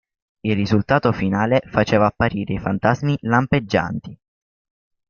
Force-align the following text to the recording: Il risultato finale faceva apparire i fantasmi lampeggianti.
Il 0.41 0.55
risultato 0.55 1.11
finale 1.11 1.61
faceva 1.67 2.07
apparire 2.07 2.53
i 2.53 2.57
fantasmi 2.57 3.19
lampeggianti. 3.21 4.17